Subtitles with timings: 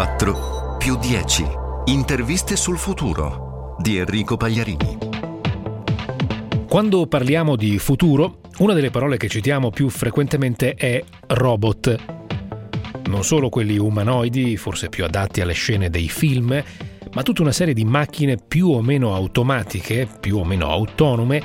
[0.00, 1.44] 2024 più 10.
[1.86, 4.96] Interviste sul futuro di Enrico Pagliarini.
[6.66, 11.96] Quando parliamo di futuro, una delle parole che citiamo più frequentemente è robot.
[13.08, 16.62] Non solo quelli umanoidi, forse più adatti alle scene dei film,
[17.12, 21.42] ma tutta una serie di macchine più o meno automatiche, più o meno autonome,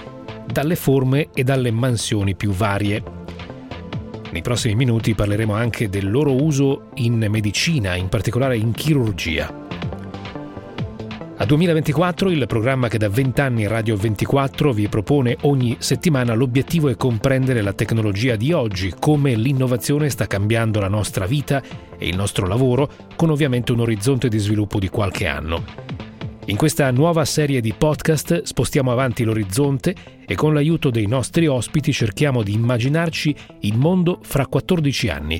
[0.49, 3.24] dalle forme e dalle mansioni più varie.
[4.35, 9.65] Nei prossimi minuti parleremo anche del loro uso in medicina, in particolare in chirurgia.
[11.37, 16.89] A 2024 il programma che da 20 anni Radio 24 vi propone ogni settimana l'obiettivo
[16.89, 21.63] è comprendere la tecnologia di oggi, come l'innovazione sta cambiando la nostra vita
[21.97, 26.04] e il nostro lavoro, con ovviamente un orizzonte di sviluppo di qualche anno.
[26.47, 29.95] In questa nuova serie di podcast spostiamo avanti l'orizzonte
[30.27, 35.39] e con l'aiuto dei nostri ospiti cerchiamo di immaginarci il mondo fra 14 anni,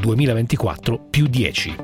[0.00, 1.76] 2024 più 10.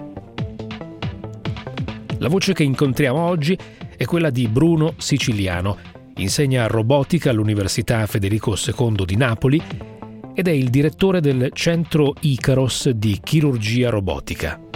[2.19, 3.59] La voce che incontriamo oggi
[3.97, 5.77] è quella di Bruno Siciliano,
[6.19, 9.61] insegna robotica all'Università Federico II di Napoli
[10.35, 14.72] ed è il direttore del Centro Icaros di chirurgia robotica.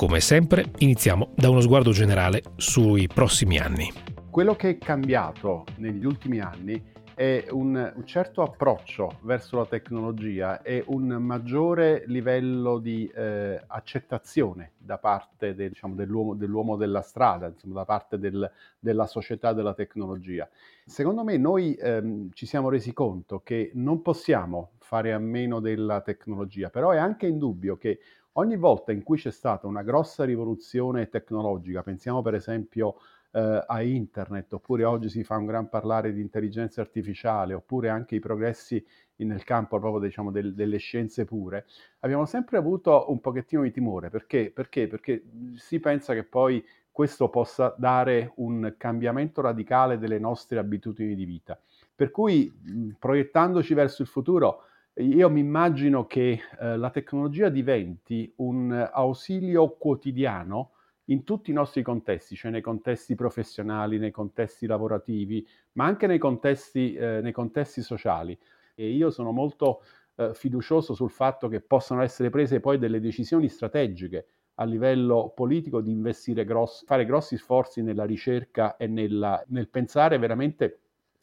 [0.00, 3.92] Come sempre, iniziamo da uno sguardo generale sui prossimi anni.
[4.30, 6.82] Quello che è cambiato negli ultimi anni
[7.14, 14.72] è un, un, certo approccio verso la tecnologia e un maggiore livello di eh, accettazione
[14.78, 19.74] da parte del, diciamo, dell'uomo, dell'uomo, della strada, insomma, da parte del, della società della
[19.74, 20.48] tecnologia.
[20.86, 26.00] Secondo me noi ehm, ci siamo resi conto che non possiamo fare a meno della
[26.00, 28.00] tecnologia, però è anche indubbio che
[28.34, 32.96] Ogni volta in cui c'è stata una grossa rivoluzione tecnologica, pensiamo per esempio
[33.32, 38.14] eh, a internet, oppure oggi si fa un gran parlare di intelligenza artificiale, oppure anche
[38.14, 38.84] i progressi
[39.16, 41.66] nel campo proprio diciamo, del, delle scienze pure,
[42.00, 44.10] abbiamo sempre avuto un pochettino di timore.
[44.10, 44.50] Perché?
[44.50, 44.86] Perché?
[44.86, 45.24] Perché
[45.56, 51.58] si pensa che poi questo possa dare un cambiamento radicale delle nostre abitudini di vita.
[51.94, 52.50] Per cui,
[52.98, 54.62] proiettandoci verso il futuro,
[55.00, 60.72] io mi immagino che eh, la tecnologia diventi un ausilio quotidiano
[61.06, 66.18] in tutti i nostri contesti, cioè nei contesti professionali, nei contesti lavorativi, ma anche nei
[66.18, 68.38] contesti, eh, nei contesti sociali.
[68.74, 69.82] E io sono molto
[70.16, 75.80] eh, fiducioso sul fatto che possano essere prese poi delle decisioni strategiche a livello politico
[75.80, 80.80] di investire grossi, fare grossi sforzi nella ricerca e nella, nel pensare veramente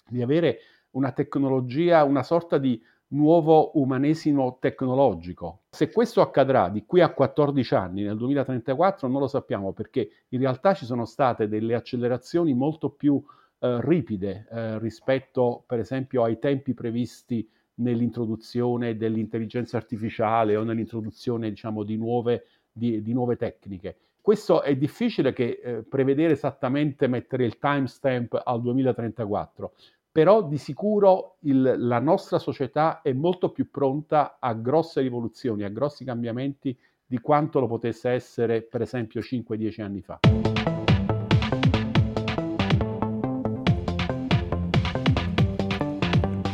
[0.09, 0.59] di avere
[0.91, 5.61] una tecnologia, una sorta di nuovo umanesimo tecnologico.
[5.69, 10.39] Se questo accadrà di qui a 14 anni, nel 2034, non lo sappiamo perché in
[10.39, 13.23] realtà ci sono state delle accelerazioni molto più
[13.59, 21.83] eh, ripide eh, rispetto, per esempio, ai tempi previsti nell'introduzione dell'intelligenza artificiale o nell'introduzione, diciamo,
[21.83, 23.97] di nuove, di, di nuove tecniche.
[24.27, 29.73] Questo è difficile che eh, prevedere esattamente, mettere il timestamp al 2034,
[30.17, 35.69] però di sicuro il, la nostra società è molto più pronta a grosse rivoluzioni, a
[35.69, 40.17] grossi cambiamenti di quanto lo potesse essere per esempio 5-10 anni fa.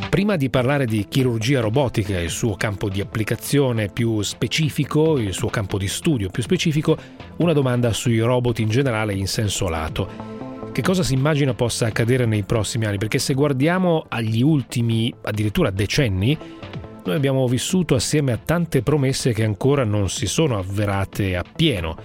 [0.10, 5.32] Prima di parlare di chirurgia robotica e il suo campo di applicazione più specifico, il
[5.32, 6.98] suo campo di studio più specifico,
[7.38, 10.33] una domanda sui robot in generale in senso lato.
[10.74, 12.98] Che cosa si immagina possa accadere nei prossimi anni?
[12.98, 16.36] Perché se guardiamo agli ultimi, addirittura decenni,
[17.06, 21.96] noi abbiamo vissuto assieme a tante promesse che ancora non si sono avverate appieno.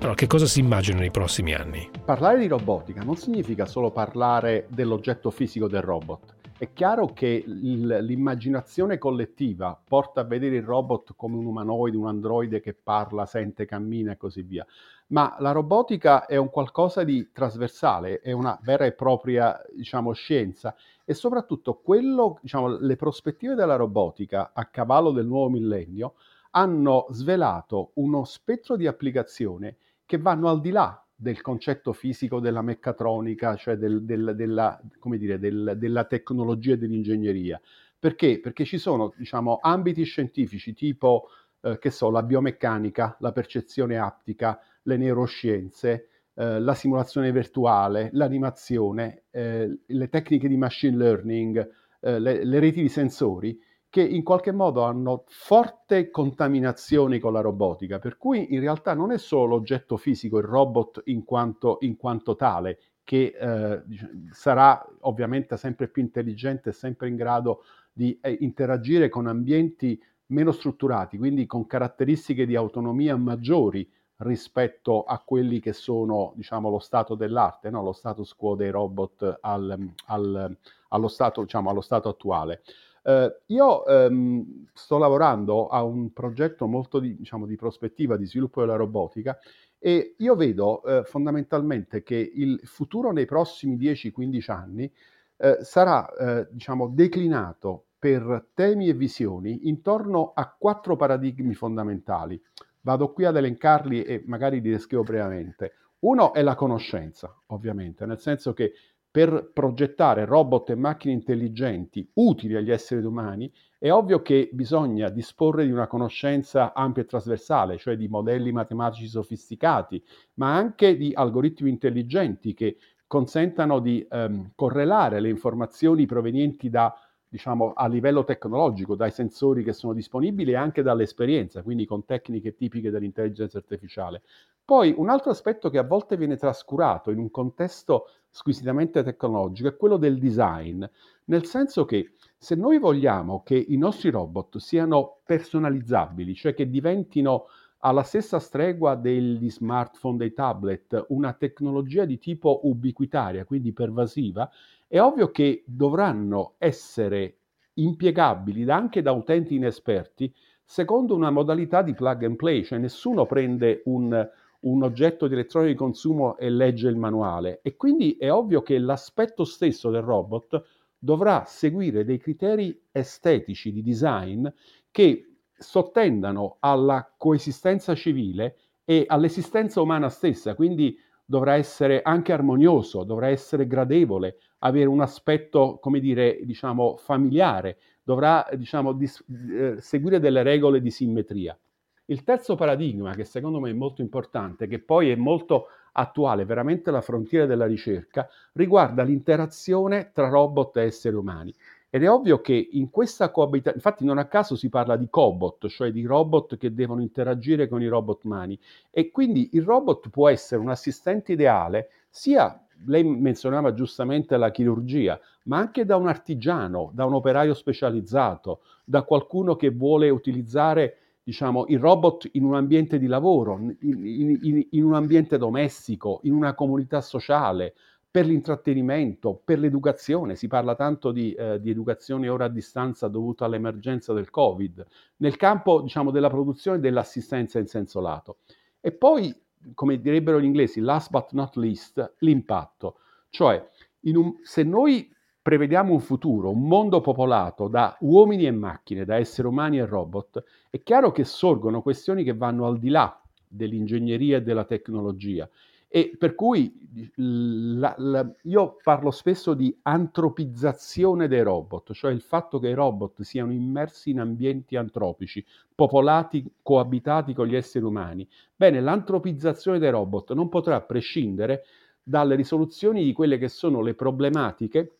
[0.00, 1.88] Allora, che cosa si immagina nei prossimi anni?
[2.04, 6.34] Parlare di robotica non significa solo parlare dell'oggetto fisico del robot.
[6.58, 12.60] È chiaro che l'immaginazione collettiva porta a vedere il robot come un umanoide, un androide
[12.60, 14.66] che parla, sente, cammina e così via
[15.12, 20.74] ma la robotica è un qualcosa di trasversale, è una vera e propria, diciamo, scienza
[21.04, 26.14] e soprattutto quello, diciamo, le prospettive della robotica a cavallo del nuovo millennio
[26.52, 29.76] hanno svelato uno spettro di applicazione
[30.06, 35.38] che vanno al di là del concetto fisico della meccatronica, cioè del, del, della, dire,
[35.38, 37.60] del, della, tecnologia e dell'ingegneria.
[37.98, 38.40] Perché?
[38.40, 41.28] Perché ci sono diciamo, ambiti scientifici tipo,
[41.60, 49.24] eh, che so, la biomeccanica, la percezione aptica, le neuroscienze, eh, la simulazione virtuale, l'animazione,
[49.30, 51.70] eh, le tecniche di machine learning,
[52.00, 53.58] eh, le, le, reti di sensori,
[53.88, 59.12] che in qualche modo hanno forte contaminazione con la robotica, per cui in realtà non
[59.12, 63.82] è solo l'oggetto fisico, il robot in quanto, in quanto tale, che eh,
[64.30, 70.52] sarà ovviamente sempre più intelligente e sempre in grado di eh, interagire con ambienti meno
[70.52, 73.86] strutturati, quindi con caratteristiche di autonomia maggiori
[74.22, 77.82] rispetto a quelli che sono, diciamo, lo stato dell'arte, no?
[77.82, 80.56] lo status quo dei robot al, al,
[80.88, 82.62] allo, stato, diciamo, allo stato attuale.
[83.02, 88.60] Uh, io um, sto lavorando a un progetto molto di, diciamo, di, prospettiva di sviluppo
[88.60, 89.36] della robotica
[89.76, 94.92] e io vedo uh, fondamentalmente che il futuro nei prossimi 10-15 anni
[95.38, 102.40] uh, sarà diciamo, declinato per temi e visioni intorno a quattro paradigmi fondamentali.
[102.82, 105.72] Vado qui ad elencarli e magari li descrivo brevemente.
[106.00, 108.72] Uno è la conoscenza, ovviamente, nel senso che
[109.12, 115.66] per progettare robot e macchine intelligenti utili agli esseri umani, è ovvio che bisogna disporre
[115.66, 120.02] di una conoscenza ampia e trasversale, cioè di modelli matematici sofisticati,
[120.34, 126.94] ma anche di algoritmi intelligenti che consentano di ehm, correlare le informazioni provenienti da
[127.32, 132.54] diciamo, a livello tecnologico, dai sensori che sono disponibili e anche dall'esperienza, quindi con tecniche
[132.54, 134.20] tipiche dell'intelligenza artificiale.
[134.62, 139.76] Poi un altro aspetto che a volte viene trascurato in un contesto squisitamente tecnologico è
[139.76, 140.84] quello del design,
[141.24, 147.46] nel senso che se noi vogliamo che i nostri robot siano personalizzabili, cioè che diventino
[147.84, 154.48] alla stessa stregua degli smartphone, dei tablet, una tecnologia di tipo ubiquitaria, quindi pervasiva,
[154.86, 157.36] è ovvio che dovranno essere
[157.74, 160.32] impiegabili anche da utenti inesperti
[160.64, 164.28] secondo una modalità di plug and play, cioè nessuno prende un,
[164.60, 167.60] un oggetto di elettronico di consumo e legge il manuale.
[167.62, 170.64] E quindi è ovvio che l'aspetto stesso del robot
[170.98, 174.46] dovrà seguire dei criteri estetici di design
[174.90, 175.31] che
[175.62, 183.66] sottendano alla coesistenza civile e all'esistenza umana stessa, quindi dovrà essere anche armonioso, dovrà essere
[183.66, 190.80] gradevole, avere un aspetto, come dire, diciamo, familiare, dovrà, diciamo, dis- eh, seguire delle regole
[190.80, 191.58] di simmetria.
[192.06, 196.90] Il terzo paradigma, che secondo me è molto importante, che poi è molto attuale, veramente
[196.90, 201.54] la frontiera della ricerca, riguarda l'interazione tra robot e esseri umani.
[201.94, 205.66] Ed è ovvio che in questa coabitazione, infatti non a caso si parla di cobot,
[205.68, 208.58] cioè di robot che devono interagire con i robot mani.
[208.90, 215.20] E quindi il robot può essere un assistente ideale sia lei menzionava giustamente la chirurgia,
[215.44, 221.66] ma anche da un artigiano, da un operaio specializzato, da qualcuno che vuole utilizzare diciamo,
[221.68, 226.54] il robot in un ambiente di lavoro, in, in, in un ambiente domestico, in una
[226.54, 227.74] comunità sociale,
[228.12, 233.46] per l'intrattenimento, per l'educazione, si parla tanto di, eh, di, educazione ora a distanza dovuta
[233.46, 234.86] all'emergenza del Covid,
[235.16, 238.40] nel campo diciamo, della produzione e dell'assistenza in senso lato.
[238.82, 239.34] E poi,
[239.72, 242.98] come direbbero gli inglesi, last but not least, l'impatto.
[243.30, 243.66] Cioè,
[244.00, 245.10] un, se noi
[245.40, 250.44] prevediamo un futuro, un mondo popolato da uomini e macchine, da esseri umani e robot,
[250.68, 253.18] è chiaro che sorgono questioni che vanno al di là
[253.48, 255.48] dell'ingegneria e della tecnologia
[255.94, 256.72] e per cui
[257.16, 263.20] la, la, io parlo spesso di antropizzazione dei robot, cioè il fatto che i robot
[263.20, 265.44] siano immersi in ambienti antropici,
[265.74, 268.26] popolati, coabitati con gli esseri umani.
[268.56, 271.64] Bene, l'antropizzazione dei robot non potrà prescindere
[272.02, 274.96] dalle risoluzioni di quelle che sono le problematiche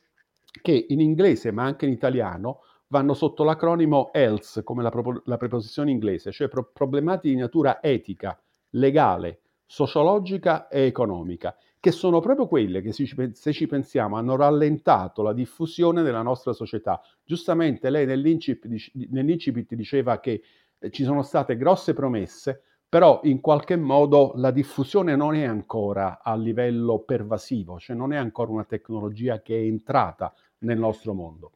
[0.60, 4.92] che in inglese, ma anche in italiano, vanno sotto l'acronimo ELSE, come la,
[5.24, 8.38] la preposizione inglese, cioè pro- problematiche di natura etica,
[8.72, 9.40] legale,
[9.72, 16.02] sociologica e economica, che sono proprio quelle che, se ci pensiamo, hanno rallentato la diffusione
[16.02, 17.00] della nostra società.
[17.24, 20.42] Giustamente lei nell'incipit, diceva che
[20.78, 26.20] eh, ci sono state grosse promesse, però in qualche modo la diffusione non è ancora
[26.22, 31.52] a livello pervasivo, cioè non è ancora una tecnologia che è entrata nel nostro mondo.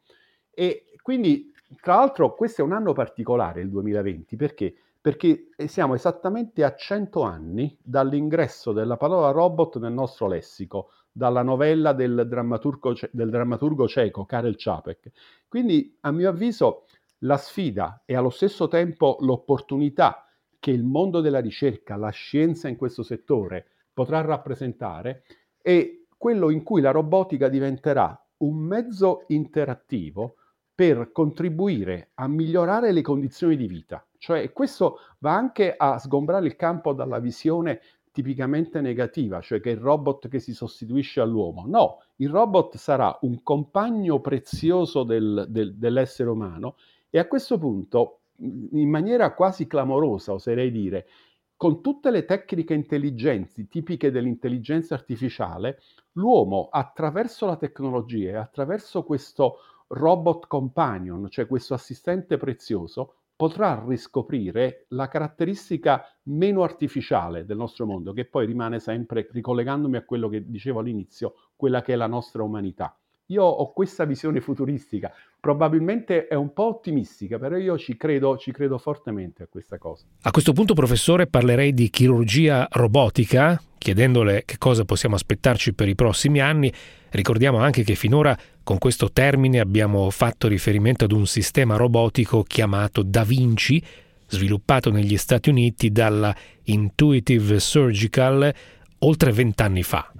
[0.49, 4.73] E quindi, tra l'altro, questo è un anno particolare, il 2020, perché?
[5.07, 11.43] Perché eh, siamo esattamente a 100 anni dall'ingresso della parola robot nel nostro lessico, dalla
[11.43, 15.11] novella del drammaturgo, del drammaturgo ceco Karel Čapek.
[15.47, 16.87] Quindi, a mio avviso,
[17.19, 20.27] la sfida e allo stesso tempo l'opportunità
[20.59, 25.23] che il mondo della ricerca, la scienza in questo settore potrà rappresentare
[25.61, 30.35] è quello in cui la robotica diventerà un mezzo interattivo
[30.77, 36.55] per contribuire a migliorare le condizioni di vita cioè questo va anche a sgombrare il
[36.55, 37.81] campo dalla visione
[38.11, 41.65] tipicamente negativa, cioè che il robot che si sostituisce all'uomo.
[41.67, 46.77] No, il robot sarà un compagno prezioso del, del, dell'essere umano
[47.11, 51.07] e a questo punto, in maniera quasi clamorosa, oserei dire,
[51.55, 55.79] con tutte le tecniche intelligenti tipiche dell'intelligenza artificiale,
[56.13, 59.57] l'uomo attraverso la tecnologia e attraverso questo
[59.87, 68.11] robot companion, cioè questo assistente prezioso, potrà riscoprire la caratteristica meno artificiale del nostro mondo,
[68.11, 72.41] che poi rimane sempre, ricollegandomi a quello che dicevo all'inizio, quella che è la nostra
[72.41, 72.97] umanità.
[73.27, 78.51] Io ho questa visione futuristica, probabilmente è un po' ottimistica, però io ci credo, ci
[78.51, 80.05] credo fortemente a questa cosa.
[80.21, 85.95] A questo punto, professore, parlerei di chirurgia robotica, chiedendole che cosa possiamo aspettarci per i
[85.95, 86.73] prossimi anni.
[87.09, 88.35] Ricordiamo anche che finora
[88.67, 93.81] con questo termine abbiamo fatto riferimento ad un sistema robotico chiamato Da Vinci,
[94.27, 98.53] sviluppato negli Stati Uniti dalla Intuitive Surgical
[98.99, 100.11] oltre vent'anni fa.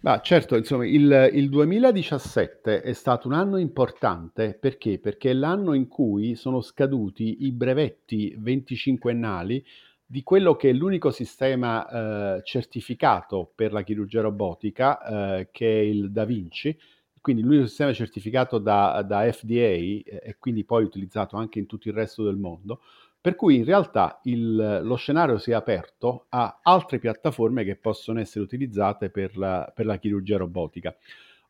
[0.00, 4.98] Ma certo, insomma, il, il 2017 è stato un anno importante perché?
[4.98, 9.62] Perché è l'anno in cui sono scaduti i brevetti 25ennali
[10.04, 15.82] di quello che è l'unico sistema eh, certificato per la chirurgia robotica, eh, che è
[15.82, 16.76] il Da Vinci,
[17.22, 21.88] quindi l'unico sistema certificato da, da FDA eh, e quindi poi utilizzato anche in tutto
[21.88, 22.80] il resto del mondo,
[23.18, 28.18] per cui in realtà il, lo scenario si è aperto a altre piattaforme che possono
[28.18, 30.94] essere utilizzate per la, per la chirurgia robotica.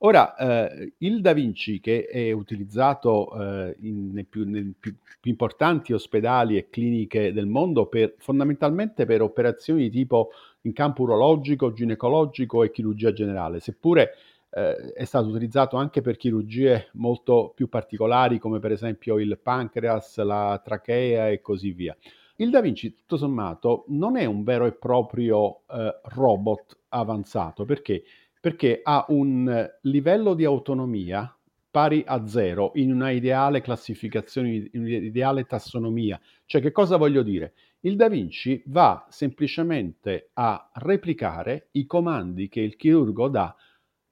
[0.04, 4.44] Ora, eh, il Da Vinci, che è utilizzato eh, nei, più,
[4.78, 10.30] più, più, importanti ospedali e cliniche del mondo per, fondamentalmente per operazioni di tipo
[10.62, 14.10] in campo urologico, ginecologico e chirurgia generale, seppure
[14.54, 20.18] eh, è stato utilizzato anche per chirurgie molto più particolari come per esempio il pancreas,
[20.18, 21.96] la trachea e così via.
[22.36, 28.02] Il Da Vinci, tutto sommato, non è un vero e proprio eh, robot avanzato perché?
[28.40, 31.34] Perché ha un livello di autonomia
[31.70, 36.20] pari a zero in una ideale classificazione, in un'ideale tassonomia.
[36.44, 37.54] Cioè, che cosa voglio dire?
[37.80, 43.56] Il Da Vinci va semplicemente a replicare i comandi che il chirurgo dà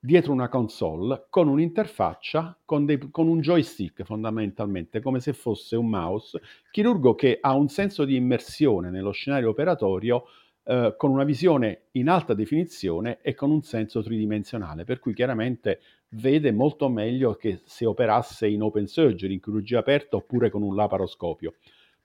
[0.03, 5.89] dietro una console con un'interfaccia, con, dei, con, un joystick fondamentalmente, come se fosse un
[5.89, 6.41] mouse,
[6.71, 10.25] chirurgo che ha un senso di immersione nello scenario operatorio
[10.65, 15.81] eh, con una visione in alta definizione e con un senso tridimensionale, per cui chiaramente
[16.11, 20.75] vede molto meglio che se operasse in open surgery, in chirurgia aperta oppure con un
[20.75, 21.55] laparoscopio.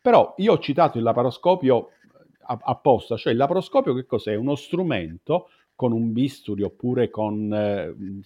[0.01, 1.89] Però io ho citato il laparoscopio
[2.47, 4.35] apposta, cioè il laparoscopio che cos'è?
[4.35, 8.21] Uno strumento con un bisturi oppure con eh, un,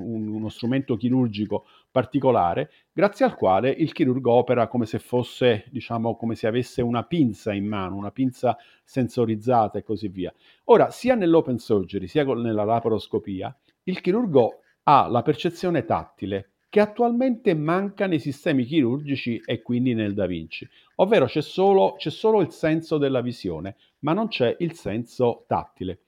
[0.00, 6.16] un, uno strumento chirurgico particolare, grazie al quale il chirurgo opera come se fosse, diciamo,
[6.16, 10.32] come se avesse una pinza in mano, una pinza sensorizzata e così via.
[10.64, 17.54] Ora, sia nell'open surgery sia nella laparoscopia, il chirurgo ha la percezione tattile che attualmente
[17.54, 22.50] manca nei sistemi chirurgici e quindi nel Da Vinci, ovvero c'è solo, c'è solo il
[22.50, 26.00] senso della visione, ma non c'è il senso tattile.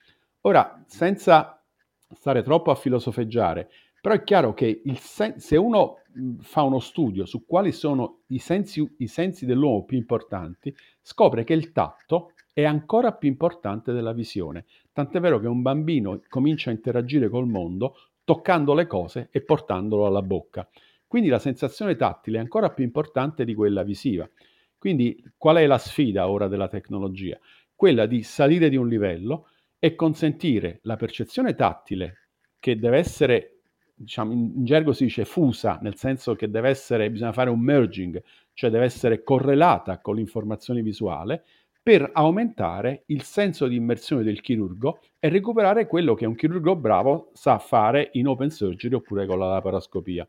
[0.46, 1.60] Ora, senza
[2.08, 3.68] stare troppo a filosofeggiare,
[4.00, 6.02] però è chiaro che sen- se uno
[6.38, 10.72] fa uno studio su quali sono i sensi, i sensi dell'uomo più importanti,
[11.02, 14.66] scopre che il tatto è ancora più importante della visione.
[14.92, 20.06] Tant'è vero che un bambino comincia a interagire col mondo toccando le cose e portandolo
[20.06, 20.68] alla bocca.
[21.08, 24.30] Quindi la sensazione tattile è ancora più importante di quella visiva.
[24.78, 27.36] Quindi qual è la sfida ora della tecnologia?
[27.74, 33.60] Quella di salire di un livello e consentire la percezione tattile che deve essere,
[33.94, 38.22] diciamo, in gergo si dice fusa, nel senso che deve essere, bisogna fare un merging,
[38.54, 41.44] cioè deve essere correlata con l'informazione visuale
[41.86, 47.30] per aumentare il senso di immersione del chirurgo e recuperare quello che un chirurgo bravo
[47.34, 50.26] sa fare in open surgery oppure con la laparoscopia.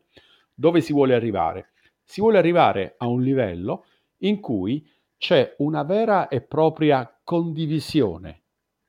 [0.54, 1.70] Dove si vuole arrivare?
[2.04, 3.86] Si vuole arrivare a un livello
[4.18, 8.42] in cui c'è una vera e propria condivisione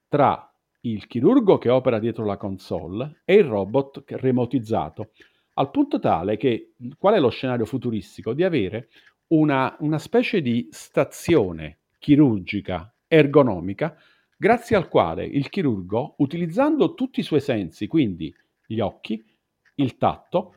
[0.07, 0.48] tra
[0.81, 5.11] il chirurgo che opera dietro la console e il robot remotizzato,
[5.55, 8.33] al punto tale che qual è lo scenario futuristico?
[8.33, 8.89] Di avere
[9.27, 13.97] una, una specie di stazione chirurgica ergonomica
[14.37, 18.33] grazie al quale il chirurgo, utilizzando tutti i suoi sensi, quindi
[18.65, 19.21] gli occhi,
[19.75, 20.53] il tatto,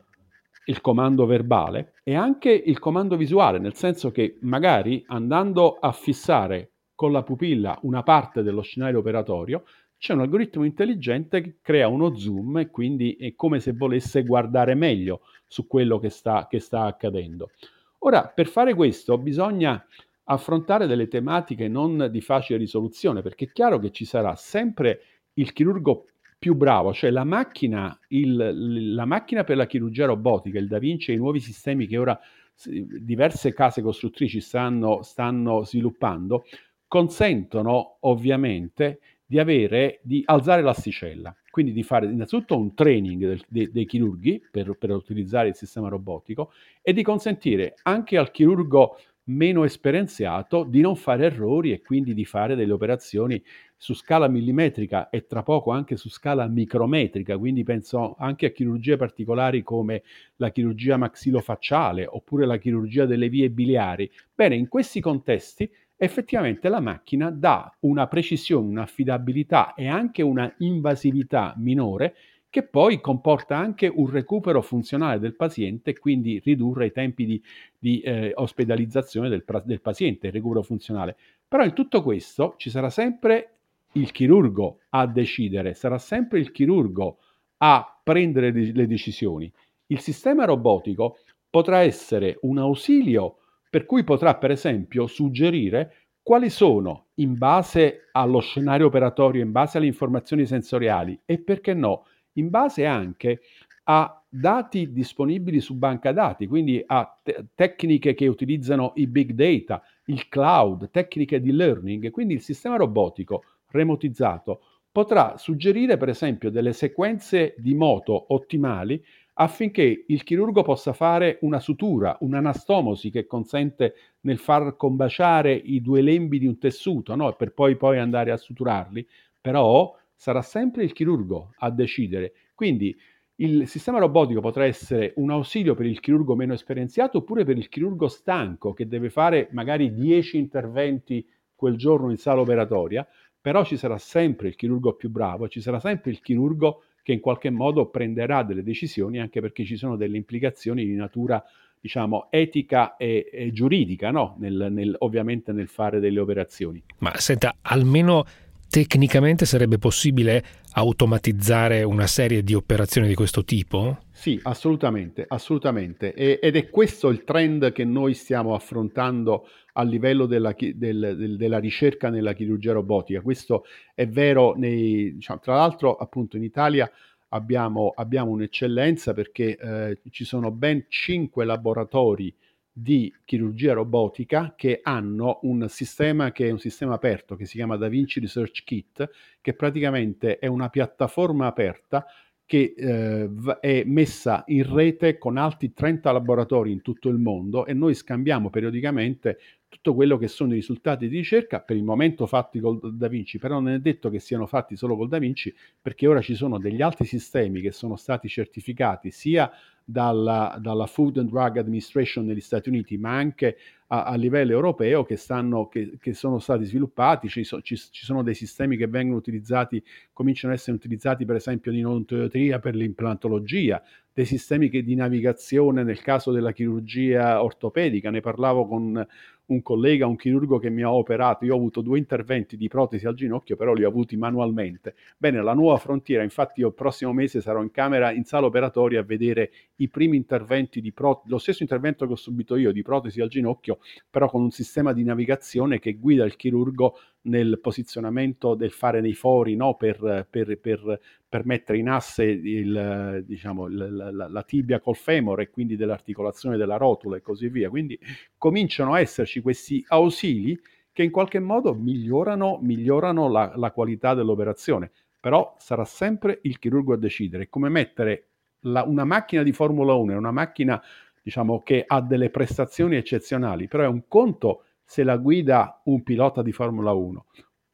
[0.65, 6.71] il comando verbale e anche il comando visuale, nel senso che magari andando a fissare
[6.95, 9.65] con la pupilla una parte dello scenario operatorio,
[10.03, 14.75] c'è un algoritmo intelligente che crea uno zoom e quindi è come se volesse guardare
[14.75, 17.51] meglio su quello che sta, che sta accadendo.
[17.99, 19.81] Ora, per fare questo bisogna
[20.25, 25.03] affrontare delle tematiche non di facile risoluzione, perché è chiaro che ci sarà sempre
[25.35, 26.07] il chirurgo
[26.37, 31.11] più bravo, cioè la macchina, il, la macchina per la chirurgia robotica, il Da Vinci
[31.11, 32.19] e i nuovi sistemi che ora
[32.65, 36.43] diverse case costruttrici stanno, stanno sviluppando,
[36.89, 38.99] consentono ovviamente
[39.33, 44.39] di avere, di alzare l'asticella, quindi di fare innanzitutto un training del, dei, dei, chirurghi
[44.51, 46.51] per, per, utilizzare il sistema robotico
[46.83, 52.25] e di consentire anche al chirurgo meno esperienziato di non fare errori e quindi di
[52.25, 53.41] fare delle operazioni
[53.75, 58.97] su scala millimetrica e tra poco anche su scala micrometrica, quindi penso anche a chirurgie
[58.97, 60.03] particolari come
[60.35, 64.11] la chirurgia maxillofacciale oppure la chirurgia delle vie biliari.
[64.35, 71.53] Bene, in questi contesti effettivamente la macchina dà una precisione, un'affidabilità e anche una invasività
[71.57, 72.15] minore
[72.53, 77.43] che poi comporta anche un recupero funzionale del paziente e quindi ridurre i tempi di,
[77.79, 81.15] di eh, ospedalizzazione del, del paziente, il recupero funzionale.
[81.47, 83.55] Però in tutto questo ci sarà sempre
[83.93, 87.17] il chirurgo a decidere, sarà sempre il chirurgo
[87.57, 89.51] a prendere le decisioni.
[89.87, 91.17] Il sistema robotico
[91.49, 93.37] potrà essere un ausilio
[93.73, 99.79] per cui potrà per esempio suggerire quali sono, in base allo scenario operatorio, in base
[99.79, 103.41] alle informazioni sensoriali e perché no, in base anche
[103.85, 109.81] a dati disponibili su banca dati, quindi a te- tecniche che utilizzano i big data,
[110.05, 112.11] il cloud, tecniche di learning.
[112.11, 114.61] Quindi il sistema robotico remotizzato
[114.91, 119.03] potrà suggerire per esempio delle sequenze di moto ottimali
[119.35, 126.01] affinché il chirurgo possa fare una sutura, un'anastomosi che consente nel far combaciare i due
[126.01, 127.33] lembi di un tessuto, no?
[127.33, 129.07] per poi, poi andare a suturarli,
[129.41, 132.33] però sarà sempre il chirurgo a decidere.
[132.53, 132.95] Quindi
[133.37, 137.67] il sistema robotico potrà essere un ausilio per il chirurgo meno esperienziato oppure per il
[137.67, 143.07] chirurgo stanco che deve fare magari 10 interventi quel giorno in sala operatoria,
[143.41, 147.19] però ci sarà sempre il chirurgo più bravo, ci sarà sempre il chirurgo che in
[147.19, 151.43] qualche modo prenderà delle decisioni anche perché ci sono delle implicazioni di natura
[151.79, 154.37] diciamo, etica e, e giuridica, no?
[154.39, 156.81] nel, nel, ovviamente nel fare delle operazioni.
[156.99, 158.25] Ma senta, almeno
[158.69, 160.43] tecnicamente sarebbe possibile
[160.75, 163.99] automatizzare una serie di operazioni di questo tipo?
[164.11, 166.13] Sì, assolutamente, assolutamente.
[166.13, 170.73] E, ed è questo il trend che noi stiamo affrontando a livello della, del,
[171.17, 173.21] del, della ricerca nella chirurgia robotica.
[173.21, 176.89] Questo è vero, nei, diciamo, tra l'altro appunto in Italia
[177.29, 182.33] abbiamo, abbiamo un'eccellenza perché eh, ci sono ben cinque laboratori
[182.75, 187.77] di chirurgia robotica che hanno un sistema che è un sistema aperto che si chiama
[187.77, 189.09] DaVinci Research Kit,
[189.41, 192.05] che praticamente è una piattaforma aperta
[192.45, 197.73] che eh, è messa in rete con altri 30 laboratori in tutto il mondo e
[197.73, 199.39] noi scambiamo periodicamente
[199.73, 203.39] tutto quello che sono i risultati di ricerca, per il momento fatti col Da Vinci,
[203.39, 206.59] però non è detto che siano fatti solo col Da Vinci, perché ora ci sono
[206.59, 209.51] degli altri sistemi che sono stati certificati sia
[209.83, 213.57] dalla, dalla, Food and Drug Administration negli Stati Uniti, ma anche
[213.87, 217.27] a, a livello europeo che, stanno, che, che, sono stati sviluppati.
[217.27, 219.83] Ci, so, ci, ci, sono dei sistemi che vengono utilizzati,
[220.13, 223.83] cominciano ad essere utilizzati per esempio in odontologia per l'implantologia,
[224.13, 228.09] dei sistemi che, di navigazione nel caso della chirurgia ortopedica.
[228.09, 229.05] Ne parlavo con
[229.47, 233.05] un collega, un chirurgo che mi ha operato, io ho avuto due interventi di protesi
[233.05, 234.95] al ginocchio, però li ho avuti manualmente.
[235.17, 239.01] Bene, la nuova frontiera, infatti io il prossimo mese sarò in camera, in sala operatoria
[239.01, 242.81] a vedere i primi interventi di protesi, lo stesso intervento che ho subito io di
[242.81, 243.79] protesi al ginocchio,
[244.09, 249.13] però con un sistema di navigazione che guida il chirurgo nel posizionamento del fare nei
[249.13, 249.75] fori no?
[249.75, 255.43] per, per, per, per, mettere in asse il, diciamo, la, la, la, tibia col femore
[255.43, 257.69] e quindi dell'articolazione della rotula e così via.
[257.69, 257.97] Quindi
[258.37, 260.59] cominciano a esserci questi ausili
[260.91, 266.93] che in qualche modo migliorano, migliorano la, la qualità dell'operazione, però sarà sempre il chirurgo
[266.93, 268.27] a decidere come mettere
[268.63, 270.81] una macchina di Formula 1 è una macchina
[271.21, 276.41] diciamo, che ha delle prestazioni eccezionali, però è un conto se la guida un pilota
[276.41, 277.25] di Formula 1.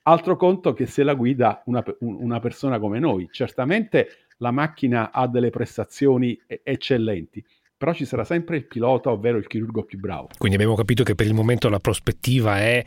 [0.03, 3.27] Altro conto che se la guida una, una persona come noi.
[3.31, 7.43] Certamente la macchina ha delle prestazioni eccellenti,
[7.77, 10.29] però ci sarà sempre il pilota, ovvero il chirurgo più bravo.
[10.37, 12.83] Quindi abbiamo capito che per il momento la prospettiva è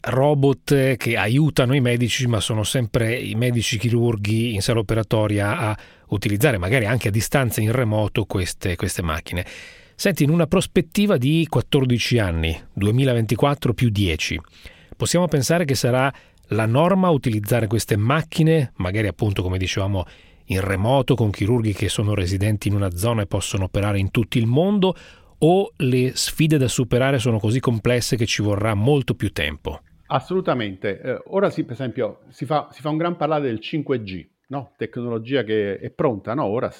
[0.00, 5.78] robot che aiutano i medici, ma sono sempre i medici chirurghi in sala operatoria a
[6.08, 9.46] utilizzare, magari anche a distanza in remoto, queste, queste macchine.
[9.96, 14.40] Senti, in una prospettiva di 14 anni, 2024 più 10,
[14.96, 16.12] possiamo pensare che sarà
[16.48, 20.04] la norma utilizzare queste macchine, magari appunto come dicevamo
[20.46, 24.36] in remoto con chirurghi che sono residenti in una zona e possono operare in tutto
[24.36, 24.94] il mondo,
[25.38, 29.80] o le sfide da superare sono così complesse che ci vorrà molto più tempo?
[30.06, 31.00] Assolutamente.
[31.00, 34.74] Eh, ora sì, per esempio, si fa, si fa un gran parlare del 5G no?
[34.76, 36.44] tecnologia che è pronta, no?
[36.44, 36.70] ora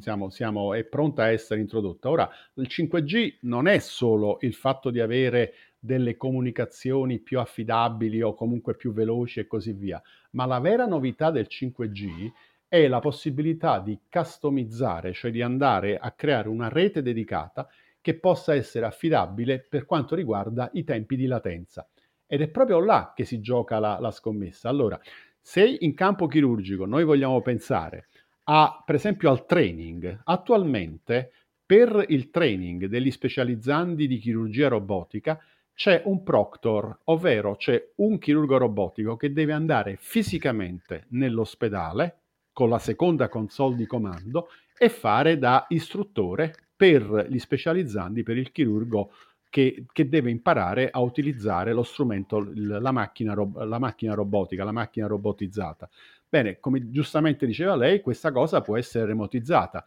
[0.00, 2.10] siamo, siamo, è pronta a essere introdotta.
[2.10, 8.34] Ora, il 5G non è solo il fatto di avere delle comunicazioni più affidabili o
[8.34, 10.00] comunque più veloci e così via,
[10.32, 12.30] ma la vera novità del 5G
[12.68, 17.68] è la possibilità di customizzare, cioè di andare a creare una rete dedicata
[18.00, 21.86] che possa essere affidabile per quanto riguarda i tempi di latenza.
[22.26, 24.68] Ed è proprio là che si gioca la, la scommessa.
[24.68, 24.98] Allora,
[25.42, 28.06] se in campo chirurgico noi vogliamo pensare
[28.44, 31.32] a, per esempio al training, attualmente
[31.66, 35.38] per il training degli specializzandi di chirurgia robotica
[35.74, 42.18] c'è un proctor, ovvero c'è un chirurgo robotico che deve andare fisicamente nell'ospedale
[42.52, 48.52] con la seconda console di comando e fare da istruttore per gli specializzandi, per il
[48.52, 49.12] chirurgo
[49.52, 55.06] che, che deve imparare a utilizzare lo strumento, la macchina, la macchina robotica, la macchina
[55.06, 55.90] robotizzata.
[56.26, 59.84] Bene, come giustamente diceva lei, questa cosa può essere remotizzata.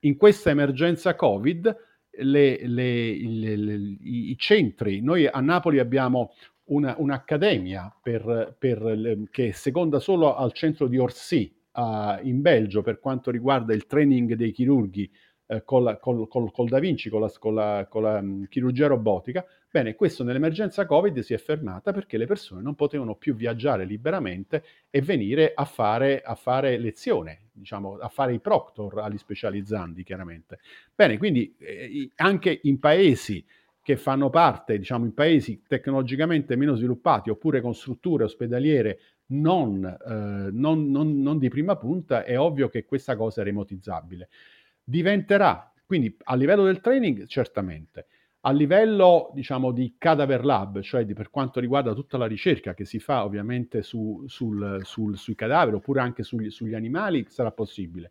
[0.00, 1.76] In questa emergenza Covid,
[2.10, 6.34] le, le, le, i centri, noi a Napoli abbiamo
[6.66, 13.00] una, un'accademia per, per, che seconda solo al centro di Orsi, uh, in Belgio, per
[13.00, 15.10] quanto riguarda il training dei chirurghi
[15.46, 18.86] eh, col, col, col, col, Da Vinci, con la, con la, con la um, chirurgia
[18.86, 19.44] robotica.
[19.70, 24.64] Bene, questo nell'emergenza Covid si è fermata perché le persone non potevano più viaggiare liberamente
[24.90, 30.58] e venire a fare, a fare lezione, diciamo, a fare i proctor agli specializzanti, chiaramente.
[30.94, 33.44] Bene, quindi eh, anche in paesi
[33.82, 39.00] che fanno parte, diciamo, in paesi tecnologicamente meno sviluppati oppure con strutture ospedaliere
[39.32, 44.28] non, eh, non, non, non di prima punta, è ovvio che questa cosa è remotizzabile
[44.84, 48.06] diventerà, quindi a livello del training certamente,
[48.44, 52.84] a livello diciamo di cadaver lab, cioè di, per quanto riguarda tutta la ricerca che
[52.84, 58.10] si fa ovviamente su, sul, sul, sui cadaveri oppure anche sugli, sugli animali, sarà possibile.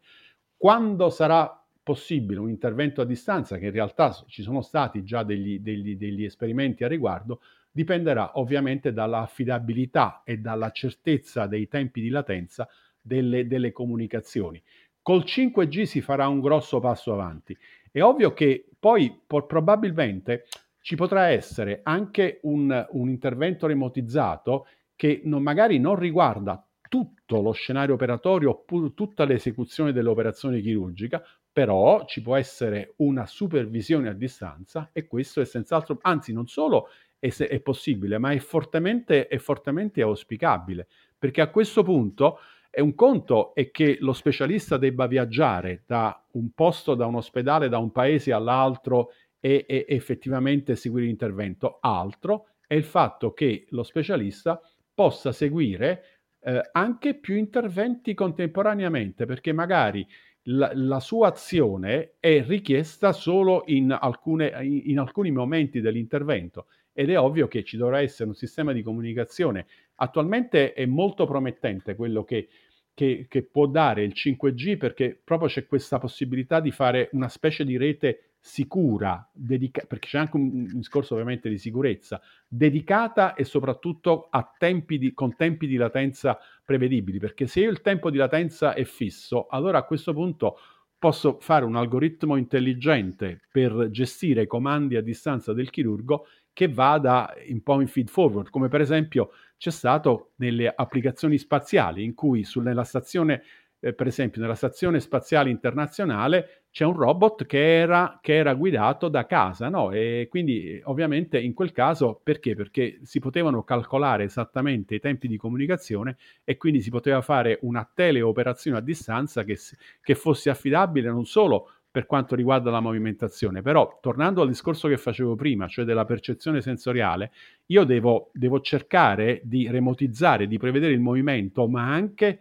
[0.55, 5.59] Quando sarà possibile un intervento a distanza, che in realtà ci sono stati già degli,
[5.59, 12.69] degli, degli esperimenti a riguardo, dipenderà ovviamente dall'affidabilità e dalla certezza dei tempi di latenza
[13.01, 14.61] delle, delle comunicazioni.
[15.01, 17.57] Col 5G si farà un grosso passo avanti.
[17.91, 20.45] È ovvio che poi po- probabilmente
[20.81, 27.51] ci potrà essere anche un, un intervento remotizzato che non, magari non riguarda tutto lo
[27.51, 34.89] scenario operatorio oppure tutta l'esecuzione dell'operazione chirurgica, però ci può essere una supervisione a distanza
[34.91, 40.01] e questo è senz'altro, anzi non solo è, è possibile, ma è fortemente, è fortemente
[40.01, 40.87] auspicabile,
[41.17, 42.39] perché a questo punto
[42.73, 47.67] e un conto è che lo specialista debba viaggiare da un posto, da un ospedale,
[47.67, 49.09] da un paese all'altro
[49.41, 51.79] e, e effettivamente seguire l'intervento.
[51.81, 54.61] Altro è il fatto che lo specialista
[54.93, 56.03] possa seguire
[56.39, 60.07] eh, anche più interventi contemporaneamente, perché magari
[60.43, 67.19] la, la, sua azione è richiesta solo in, alcune, in alcuni momenti dell'intervento ed è
[67.19, 69.67] ovvio che ci dovrà essere un sistema di comunicazione.
[70.01, 72.49] Attualmente è molto promettente quello che,
[72.91, 77.63] che, che può dare il 5G perché proprio c'è questa possibilità di fare una specie
[77.63, 84.29] di rete sicura, dedica- perché c'è anche un, discorso ovviamente di sicurezza, dedicata e soprattutto
[84.57, 89.45] tempi di, con tempi di latenza prevedibili, perché se il tempo di latenza è fisso,
[89.47, 90.57] allora a questo punto
[90.97, 96.27] posso fare un algoritmo intelligente per gestire i comandi a distanza del chirurgo
[96.61, 102.03] che vada un po' in feed forward, come per esempio c'è stato nelle applicazioni spaziali,
[102.03, 103.41] in cui su, nella stazione,
[103.79, 109.07] eh, per esempio nella stazione spaziale internazionale, c'è un robot che era, che era guidato
[109.07, 109.91] da casa, no?
[109.91, 112.53] E quindi ovviamente in quel caso perché?
[112.53, 117.89] Perché si potevano calcolare esattamente i tempi di comunicazione e quindi si poteva fare una
[117.91, 119.57] teleoperazione a distanza che,
[119.99, 123.61] che fosse affidabile non solo per quanto riguarda la movimentazione.
[123.61, 127.31] Però, tornando al discorso che facevo prima, cioè della percezione sensoriale,
[127.67, 132.39] io devo, devo cercare di remotizzare, di prevedere il movimento, ma anche,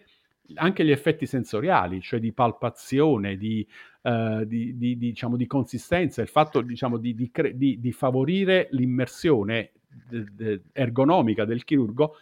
[0.55, 3.67] anche gli effetti sensoriali, cioè di palpazione, di,
[4.03, 9.73] uh, di, di, diciamo, di consistenza, il fatto diciamo, di, cre- di, favorire l'immersione
[10.73, 12.15] ergonomica del chirurgo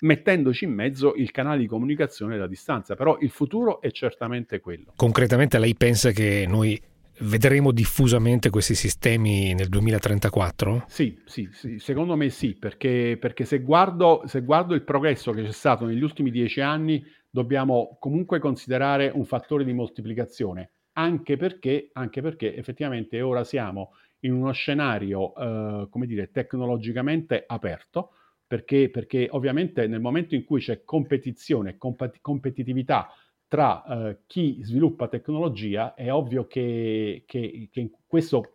[0.00, 4.92] mettendoci in mezzo il canale di comunicazione da distanza, però il futuro è certamente quello.
[4.96, 6.80] Concretamente lei pensa che noi
[7.20, 10.84] vedremo diffusamente questi sistemi nel 2034?
[10.88, 15.42] Sì, sì, sì secondo me sì, perché, perché se, guardo, se guardo il progresso che
[15.42, 21.90] c'è stato negli ultimi dieci anni, dobbiamo comunque considerare un fattore di moltiplicazione, anche perché,
[21.92, 28.12] anche perché effettivamente ora siamo in uno scenario, eh, come dire, tecnologicamente aperto,
[28.50, 33.08] perché, perché ovviamente nel momento in cui c'è competizione, comp- competitività
[33.46, 38.54] tra uh, chi sviluppa tecnologia, è ovvio che, che, che questo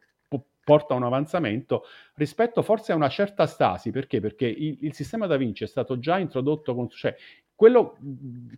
[0.66, 1.84] porta a un avanzamento
[2.16, 4.20] rispetto forse a una certa stasi, perché?
[4.20, 7.16] Perché il, il sistema Da Vinci è stato già introdotto con, cioè,
[7.56, 7.98] quello,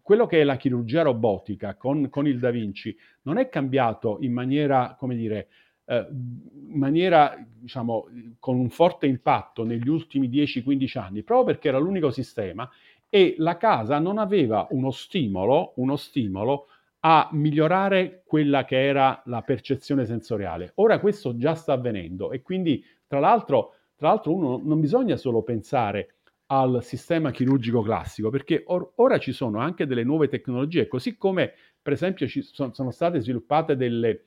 [0.01, 4.33] quello, che è la chirurgia robotica con, con, il Da Vinci non è cambiato in
[4.33, 5.49] maniera, come dire,
[5.87, 8.07] eh, in maniera, diciamo,
[8.39, 12.69] con un forte impatto negli ultimi 10-15 anni, proprio perché era l'unico sistema
[13.09, 16.67] e la casa non aveva uno stimolo, uno stimolo
[17.01, 20.71] a migliorare quella che era la percezione sensoriale.
[20.75, 25.41] Ora questo già sta avvenendo e quindi tra l'altro, tra l'altro uno non bisogna solo
[25.41, 26.15] pensare
[26.47, 31.53] al sistema chirurgico classico, perché or- ora ci sono anche delle nuove tecnologie, così come
[31.81, 34.23] per esempio ci sono, sono state sviluppate delle...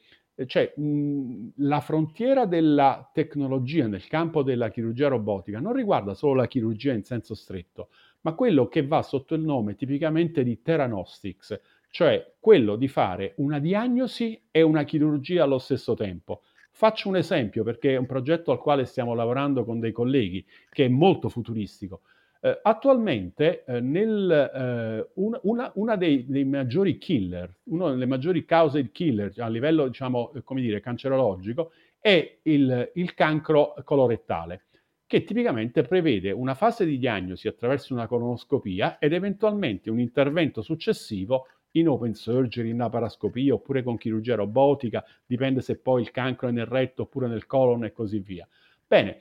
[0.46, 6.46] Cioè, mh, la frontiera della tecnologia nel campo della chirurgia robotica non riguarda solo la
[6.46, 7.88] chirurgia in senso stretto,
[8.22, 13.58] ma quello che va sotto il nome tipicamente di Theranostics, cioè quello di fare una
[13.58, 16.42] diagnosi e una chirurgia allo stesso tempo.
[16.72, 20.84] Faccio un esempio perché è un progetto al quale stiamo lavorando con dei colleghi che
[20.86, 22.00] è molto futuristico.
[22.42, 28.46] Eh, attualmente eh, nel, eh, una, una, una dei, dei, maggiori killer, una delle maggiori
[28.46, 34.62] cause di killer a livello diciamo, eh, come dire, cancerologico è il, il cancro colorettale
[35.06, 41.46] che tipicamente prevede una fase di diagnosi attraverso una colonoscopia ed eventualmente un intervento successivo
[41.72, 46.52] in open surgery, in laparoscopia oppure con chirurgia robotica, dipende se poi il cancro è
[46.52, 48.48] nel retto oppure nel colon e così via.
[48.86, 49.20] Bene,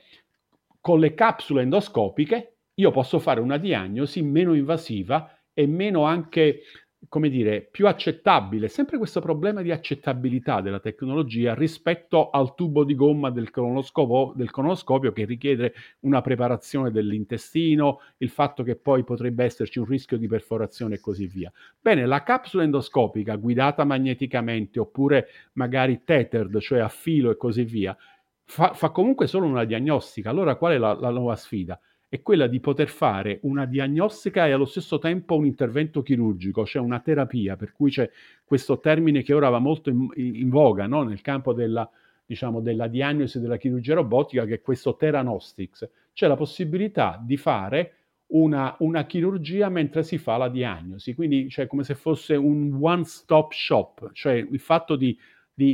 [0.80, 6.62] con le capsule endoscopiche io posso fare una diagnosi meno invasiva e meno anche
[7.08, 12.94] come dire, più accettabile, sempre questo problema di accettabilità della tecnologia rispetto al tubo di
[12.94, 19.78] gomma del del cronoscopio che richiede una preparazione dell'intestino, il fatto che poi potrebbe esserci
[19.78, 21.50] un rischio di perforazione e così via.
[21.80, 27.96] Bene, la capsula endoscopica guidata magneticamente oppure magari tethered, cioè a filo e così via,
[28.44, 30.28] fa, fa comunque solo una diagnostica.
[30.28, 31.80] Allora qual è la, la nuova sfida?
[32.10, 36.82] È quella di poter fare una diagnostica e allo stesso tempo un intervento chirurgico, cioè
[36.82, 38.10] una terapia, per cui c'è
[38.44, 41.04] questo termine che ora va molto in, in voga no?
[41.04, 41.88] nel campo della,
[42.26, 47.94] diciamo, della diagnosi della chirurgia robotica, che è questo Theranostics, c'è la possibilità di fare
[48.32, 53.52] una, una, chirurgia mentre si fa la diagnosi, quindi cioè, come se fosse un one-stop
[53.52, 55.16] shop, cioè il fatto di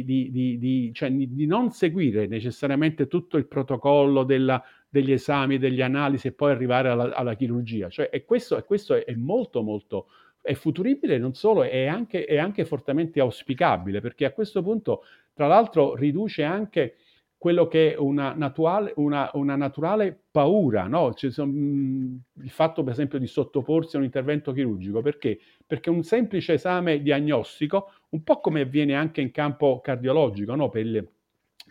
[0.05, 5.81] di, di, di, cioè, di, non seguire necessariamente tutto il protocollo della, degli esami, degli
[5.81, 7.89] analisi e poi arrivare alla, alla chirurgia.
[7.89, 10.09] Cioè, e questo, e questo è, è, molto, molto
[10.41, 15.47] è futuribile, non solo, è anche, è anche fortemente auspicabile, perché a questo punto, tra
[15.47, 16.97] l'altro, riduce anche
[17.39, 21.13] quello che è una naturale, una, una naturale paura, no?
[21.15, 25.39] cioè, mh, il fatto per esempio di sottoporsi a un intervento chirurgico, perché?
[25.67, 30.71] Perché un semplice esame diagnostico, un po' come avviene anche in campo cardiologico, no?
[30.71, 31.09] per, il,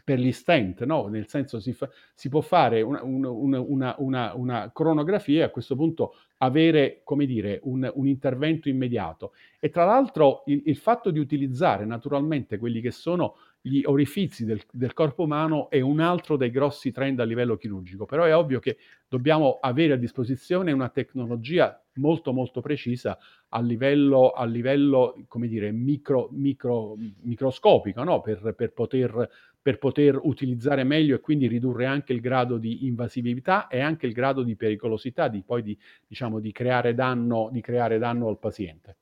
[0.04, 1.08] per gli stent, no?
[1.08, 7.02] nel senso si, fa, si può fare una, una, cronografia e a questo punto avere,
[7.26, 9.34] dire, un, un intervento immediato.
[9.60, 13.36] E tra l'altro il, il, fatto di utilizzare naturalmente quelli che sono
[13.68, 18.06] gli orifizi del, del, corpo umano è un altro dei grossi trend a livello chirurgico,
[18.06, 23.18] però è ovvio che dobbiamo avere a disposizione una tecnologia molto molto precisa
[23.50, 28.22] a livello, a livello come dire, micro, micro, microscopico, no?
[28.22, 33.66] per, per, poter, per poter utilizzare meglio e quindi ridurre anche il grado di invasività
[33.66, 35.76] e anche il grado di pericolosità di poi di,
[36.06, 38.98] diciamo, di creare danno, di creare danno al paziente.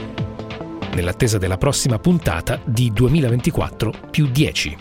[0.93, 4.77] nell'attesa della prossima puntata di 2024 più 10.